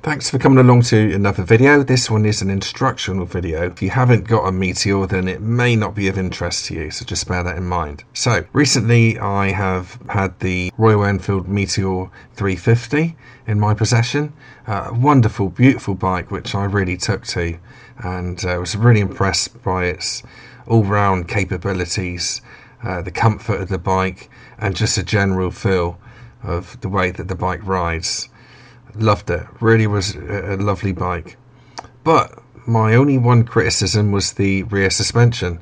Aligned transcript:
Thanks 0.00 0.30
for 0.30 0.38
coming 0.38 0.60
along 0.60 0.82
to 0.82 1.12
another 1.12 1.42
video. 1.42 1.82
This 1.82 2.08
one 2.08 2.24
is 2.24 2.40
an 2.40 2.50
instructional 2.50 3.26
video. 3.26 3.64
If 3.64 3.82
you 3.82 3.90
haven't 3.90 4.28
got 4.28 4.46
a 4.46 4.52
Meteor, 4.52 5.08
then 5.08 5.26
it 5.26 5.40
may 5.40 5.74
not 5.74 5.96
be 5.96 6.06
of 6.06 6.16
interest 6.16 6.66
to 6.66 6.74
you, 6.74 6.92
so 6.92 7.04
just 7.04 7.26
bear 7.26 7.42
that 7.42 7.56
in 7.56 7.64
mind. 7.64 8.04
So, 8.14 8.44
recently 8.52 9.18
I 9.18 9.50
have 9.50 9.98
had 10.08 10.38
the 10.38 10.72
Royal 10.78 11.04
Enfield 11.04 11.48
Meteor 11.48 12.08
350 12.36 13.16
in 13.48 13.58
my 13.58 13.74
possession. 13.74 14.32
Uh, 14.68 14.90
a 14.90 14.94
wonderful, 14.94 15.48
beautiful 15.48 15.96
bike, 15.96 16.30
which 16.30 16.54
I 16.54 16.62
really 16.64 16.96
took 16.96 17.26
to, 17.26 17.58
and 17.98 18.42
uh, 18.44 18.56
was 18.60 18.76
really 18.76 19.00
impressed 19.00 19.60
by 19.64 19.86
its 19.86 20.22
all-round 20.68 21.26
capabilities, 21.26 22.40
uh, 22.84 23.02
the 23.02 23.10
comfort 23.10 23.60
of 23.60 23.68
the 23.68 23.78
bike, 23.78 24.30
and 24.58 24.76
just 24.76 24.96
a 24.96 25.02
general 25.02 25.50
feel 25.50 25.98
of 26.44 26.80
the 26.82 26.88
way 26.88 27.10
that 27.10 27.26
the 27.26 27.34
bike 27.34 27.66
rides. 27.66 28.28
Loved 28.94 29.30
it. 29.30 29.46
Really 29.60 29.86
was 29.86 30.14
a 30.14 30.56
lovely 30.56 30.92
bike. 30.92 31.36
But 32.04 32.42
my 32.66 32.94
only 32.94 33.18
one 33.18 33.44
criticism 33.44 34.12
was 34.12 34.32
the 34.32 34.62
rear 34.64 34.90
suspension. 34.90 35.60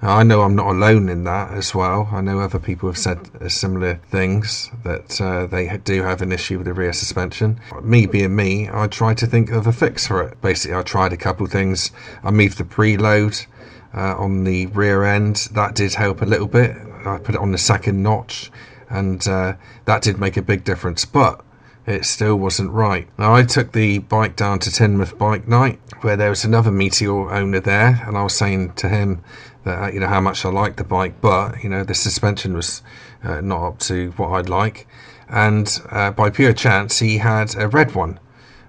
I 0.00 0.22
know 0.22 0.42
I'm 0.42 0.54
not 0.54 0.68
alone 0.68 1.08
in 1.08 1.24
that 1.24 1.52
as 1.52 1.74
well. 1.74 2.08
I 2.12 2.20
know 2.20 2.38
other 2.38 2.60
people 2.60 2.88
have 2.88 2.98
said 2.98 3.18
similar 3.50 3.96
things 4.10 4.70
that 4.84 5.20
uh, 5.20 5.46
they 5.46 5.76
do 5.78 6.04
have 6.04 6.22
an 6.22 6.30
issue 6.30 6.58
with 6.58 6.66
the 6.66 6.72
rear 6.72 6.92
suspension. 6.92 7.60
Me 7.82 8.06
being 8.06 8.36
me, 8.36 8.68
I 8.72 8.86
tried 8.86 9.18
to 9.18 9.26
think 9.26 9.50
of 9.50 9.66
a 9.66 9.72
fix 9.72 10.06
for 10.06 10.22
it. 10.22 10.40
Basically, 10.40 10.76
I 10.76 10.82
tried 10.82 11.12
a 11.12 11.16
couple 11.16 11.46
things. 11.48 11.90
I 12.22 12.30
moved 12.30 12.58
the 12.58 12.64
preload 12.64 13.44
uh, 13.92 14.16
on 14.16 14.44
the 14.44 14.66
rear 14.66 15.02
end. 15.02 15.48
That 15.52 15.74
did 15.74 15.94
help 15.94 16.22
a 16.22 16.26
little 16.26 16.46
bit. 16.46 16.76
I 17.04 17.18
put 17.18 17.34
it 17.34 17.40
on 17.40 17.50
the 17.50 17.58
second 17.58 18.00
notch, 18.00 18.52
and 18.90 19.26
uh, 19.26 19.54
that 19.86 20.02
did 20.02 20.20
make 20.20 20.36
a 20.36 20.42
big 20.42 20.62
difference. 20.62 21.04
But 21.04 21.40
it 21.88 22.04
still 22.04 22.36
wasn't 22.36 22.70
right. 22.70 23.08
Now, 23.18 23.34
I 23.34 23.44
took 23.44 23.72
the 23.72 23.98
bike 23.98 24.36
down 24.36 24.58
to 24.60 24.70
Teignmouth 24.70 25.16
Bike 25.16 25.48
Night, 25.48 25.80
where 26.02 26.16
there 26.16 26.28
was 26.28 26.44
another 26.44 26.70
Meteor 26.70 27.30
owner 27.30 27.60
there, 27.60 28.02
and 28.06 28.16
I 28.16 28.22
was 28.22 28.36
saying 28.36 28.74
to 28.74 28.90
him 28.90 29.22
that 29.64 29.82
uh, 29.82 29.90
you 29.90 30.00
know 30.00 30.06
how 30.06 30.20
much 30.20 30.44
I 30.44 30.50
liked 30.50 30.76
the 30.76 30.84
bike, 30.84 31.20
but 31.22 31.62
you 31.62 31.70
know 31.70 31.84
the 31.84 31.94
suspension 31.94 32.54
was 32.54 32.82
uh, 33.24 33.40
not 33.40 33.66
up 33.66 33.78
to 33.80 34.10
what 34.18 34.32
I'd 34.32 34.50
like. 34.50 34.86
And 35.30 35.80
uh, 35.90 36.10
by 36.10 36.28
pure 36.28 36.52
chance, 36.52 36.98
he 36.98 37.18
had 37.18 37.54
a 37.56 37.68
red 37.68 37.94
one, 37.94 38.20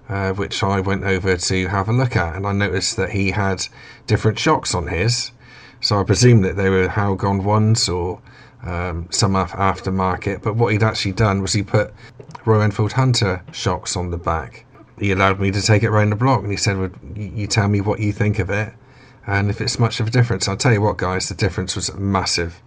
uh, 0.08 0.32
which 0.34 0.64
I 0.64 0.80
went 0.80 1.04
over 1.04 1.36
to 1.36 1.68
have 1.68 1.90
a 1.90 1.94
look 1.94 2.16
at, 2.16 2.36
and 2.38 2.48
I 2.48 2.54
noticed 2.54 2.96
that 2.96 3.12
he 3.12 3.32
had 3.32 3.68
different 4.08 4.40
shocks 4.40 4.74
on 4.74 4.88
his. 4.88 5.32
So 5.90 6.00
I 6.00 6.04
presume 6.04 6.44
that 6.44 6.56
they 6.56 6.70
were 6.70 6.88
Hagon 6.88 7.44
ones 7.44 7.90
or 7.90 8.22
um, 8.62 9.08
some 9.10 9.34
aftermarket. 9.34 10.44
But 10.44 10.56
what 10.56 10.72
he'd 10.72 10.84
actually 10.84 11.14
done 11.14 11.42
was 11.42 11.52
he 11.52 11.64
put 11.64 11.92
Royal 12.46 12.62
Enfield 12.62 12.94
Hunter 12.94 13.44
shocks 13.54 13.98
on 13.98 14.12
the 14.12 14.18
back. 14.18 14.68
He 15.00 15.12
allowed 15.12 15.40
me 15.40 15.50
to 15.50 15.60
take 15.60 15.82
it 15.82 15.88
around 15.88 16.12
the 16.12 16.16
block, 16.16 16.44
and 16.44 16.52
he 16.52 16.58
said, 16.58 16.78
well, 16.78 16.92
"You 17.16 17.48
tell 17.48 17.68
me 17.68 17.82
what 17.82 18.00
you 18.00 18.14
think 18.14 18.38
of 18.38 18.52
it, 18.52 18.72
and 19.26 19.50
if 19.50 19.62
it's 19.62 19.80
much 19.80 20.00
of 20.00 20.06
a 20.06 20.12
difference." 20.12 20.48
I'll 20.48 20.58
tell 20.58 20.74
you 20.74 20.82
what, 20.82 20.98
guys, 20.98 21.28
the 21.28 21.34
difference 21.34 21.76
was 21.76 21.92
massive. 21.96 22.62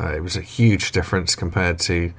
Uh, 0.00 0.16
it 0.16 0.20
was 0.24 0.36
a 0.36 0.42
huge 0.42 0.90
difference 0.90 1.36
compared 1.36 1.78
to 1.82 2.12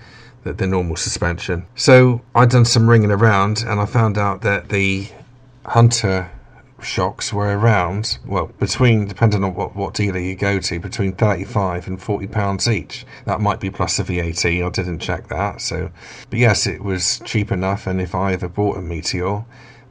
the, 0.45 0.54
the 0.54 0.66
normal 0.66 0.95
suspension. 0.95 1.66
So 1.76 2.22
I'd 2.34 2.52
done 2.52 2.64
some 2.64 2.89
ringing 2.89 3.11
around, 3.11 3.66
and 3.67 3.82
I 3.82 3.86
found 3.86 4.17
out 4.17 4.44
that 4.44 4.70
the 4.70 5.09
Hunter 5.66 6.32
shocks 6.81 7.33
were 7.33 7.58
around, 7.58 8.20
well, 8.25 8.47
between, 8.59 9.08
depending 9.08 9.44
on 9.44 9.56
what, 9.56 9.75
what 9.75 9.94
dealer 9.94 10.20
you 10.20 10.36
go 10.36 10.59
to, 10.59 10.80
between 10.80 11.14
35 11.14 11.88
and 11.88 12.02
40 12.02 12.28
pounds 12.28 12.67
each. 12.67 13.06
That 13.25 13.42
might 13.42 13.59
be 13.59 13.70
plus 13.70 13.97
the 13.97 14.03
VAT, 14.03 14.45
I 14.45 14.70
didn't 14.70 15.00
check 15.00 15.28
that. 15.30 15.61
So, 15.61 15.89
but 16.30 16.39
yes, 16.39 16.67
it 16.67 16.83
was 16.83 17.20
cheap 17.25 17.52
enough, 17.52 17.88
and 17.88 18.00
if 18.00 18.14
I 18.14 18.33
ever 18.33 18.48
bought 18.48 18.78
a 18.78 18.81
Meteor, 18.81 19.44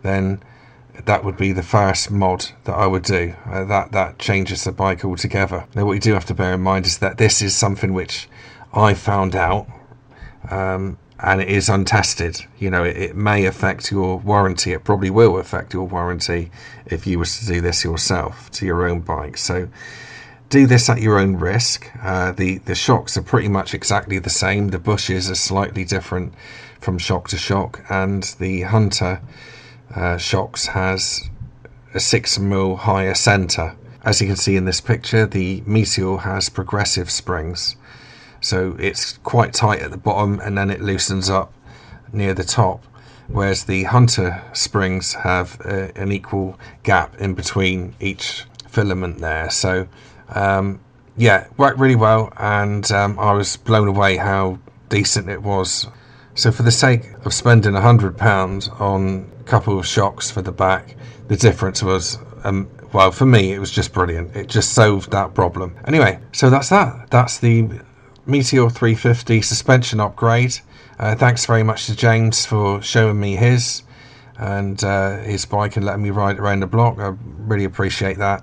then 0.02 0.40
that 1.04 1.24
would 1.24 1.36
be 1.36 1.52
the 1.52 1.62
first 1.62 2.10
mod 2.10 2.46
that 2.64 2.74
I 2.74 2.86
would 2.86 3.02
do. 3.02 3.34
Uh, 3.46 3.64
that 3.64 3.92
that 3.92 4.18
changes 4.18 4.64
the 4.64 4.72
bike 4.72 5.04
altogether. 5.04 5.66
Now, 5.74 5.84
what 5.84 5.92
you 5.92 6.00
do 6.00 6.14
have 6.14 6.24
to 6.26 6.34
bear 6.34 6.54
in 6.54 6.62
mind 6.62 6.86
is 6.86 6.98
that 6.98 7.18
this 7.18 7.42
is 7.42 7.54
something 7.54 7.92
which 7.92 8.28
I 8.72 8.94
found 8.94 9.36
out 9.36 9.66
um, 10.50 10.98
and 11.20 11.40
it 11.40 11.48
is 11.48 11.68
untested. 11.68 12.44
You 12.58 12.70
know, 12.70 12.84
it, 12.84 12.96
it, 12.96 13.16
may 13.16 13.46
affect 13.46 13.90
your 13.90 14.18
warranty. 14.18 14.72
It 14.72 14.84
probably 14.84 15.10
will 15.10 15.38
affect 15.38 15.72
your 15.72 15.84
warranty 15.84 16.50
if 16.86 17.06
you 17.06 17.18
was 17.18 17.38
to 17.38 17.46
do 17.46 17.60
this 17.60 17.84
yourself 17.84 18.50
to 18.52 18.66
your 18.66 18.88
own 18.88 19.00
bike. 19.00 19.38
So 19.38 19.68
do 20.48 20.66
this 20.66 20.88
at 20.88 21.00
your 21.00 21.18
own 21.18 21.36
risk. 21.36 21.90
Uh, 22.02 22.32
the 22.32 22.58
the 22.58 22.74
shocks 22.74 23.16
are 23.16 23.22
pretty 23.22 23.48
much 23.48 23.74
exactly 23.74 24.18
the 24.18 24.30
same. 24.30 24.68
The 24.68 24.78
bushes 24.78 25.30
are 25.30 25.34
slightly 25.34 25.84
different 25.84 26.34
from 26.80 26.98
shock 26.98 27.28
to 27.28 27.38
shock, 27.38 27.82
and 27.88 28.22
the 28.38 28.62
Hunter 28.62 29.20
uh, 29.94 30.18
shocks 30.18 30.66
has 30.66 31.28
a 31.94 32.00
six 32.00 32.38
mil 32.38 32.76
higher 32.76 33.14
center. 33.14 33.74
As 34.04 34.20
you 34.20 34.28
can 34.28 34.36
see 34.36 34.54
in 34.54 34.66
this 34.66 34.80
picture, 34.80 35.26
the 35.26 35.64
Meteor 35.66 36.18
has 36.18 36.48
progressive 36.48 37.10
springs. 37.10 37.74
So 38.46 38.76
it's 38.78 39.18
quite 39.24 39.52
tight 39.52 39.80
at 39.80 39.90
the 39.90 39.96
bottom 39.96 40.38
and 40.38 40.56
then 40.56 40.70
it 40.70 40.80
loosens 40.80 41.28
up 41.28 41.52
near 42.12 42.32
the 42.32 42.44
top. 42.44 42.84
Whereas 43.26 43.64
the 43.64 43.82
Hunter 43.82 44.40
springs 44.52 45.14
have 45.14 45.60
a, 45.64 45.90
an 45.98 46.12
equal 46.12 46.56
gap 46.84 47.20
in 47.20 47.34
between 47.34 47.96
each 47.98 48.44
filament 48.68 49.18
there. 49.18 49.50
So 49.50 49.88
um, 50.28 50.78
yeah, 51.16 51.48
worked 51.56 51.80
really 51.80 51.96
well 51.96 52.32
and 52.36 52.88
um, 52.92 53.18
I 53.18 53.32
was 53.32 53.56
blown 53.56 53.88
away 53.88 54.16
how 54.16 54.60
decent 54.90 55.28
it 55.28 55.42
was. 55.42 55.88
So 56.36 56.52
for 56.52 56.62
the 56.62 56.70
sake 56.70 57.02
of 57.24 57.34
spending 57.34 57.74
a 57.74 57.80
hundred 57.80 58.16
pounds 58.16 58.68
on 58.78 59.28
a 59.40 59.42
couple 59.42 59.76
of 59.76 59.84
shocks 59.84 60.30
for 60.30 60.40
the 60.40 60.52
back, 60.52 60.94
the 61.26 61.36
difference 61.36 61.82
was 61.82 62.20
um, 62.44 62.68
well 62.92 63.10
for 63.10 63.26
me 63.26 63.52
it 63.54 63.58
was 63.58 63.72
just 63.72 63.92
brilliant. 63.92 64.36
It 64.36 64.46
just 64.46 64.72
solved 64.72 65.10
that 65.10 65.34
problem. 65.34 65.74
Anyway, 65.88 66.20
so 66.30 66.48
that's 66.48 66.68
that. 66.68 67.10
That's 67.10 67.38
the 67.38 67.68
Meteor 68.26 68.70
350 68.70 69.42
suspension 69.42 70.00
upgrade. 70.00 70.58
Uh, 70.98 71.14
thanks 71.14 71.46
very 71.46 71.62
much 71.62 71.86
to 71.86 71.96
James 71.96 72.44
for 72.44 72.82
showing 72.82 73.20
me 73.20 73.36
his 73.36 73.82
and 74.38 74.82
uh, 74.84 75.18
his 75.18 75.44
bike 75.46 75.76
and 75.76 75.84
letting 75.84 76.02
me 76.02 76.10
ride 76.10 76.38
around 76.38 76.60
the 76.60 76.66
block. 76.66 76.98
I 76.98 77.14
really 77.38 77.64
appreciate 77.64 78.18
that. 78.18 78.42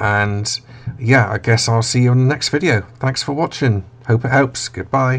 And 0.00 0.60
yeah, 0.98 1.30
I 1.30 1.38
guess 1.38 1.68
I'll 1.68 1.82
see 1.82 2.02
you 2.02 2.10
on 2.10 2.18
the 2.18 2.24
next 2.24 2.48
video. 2.50 2.82
Thanks 3.00 3.22
for 3.22 3.32
watching. 3.32 3.84
Hope 4.06 4.24
it 4.24 4.30
helps. 4.30 4.68
Goodbye. 4.68 5.16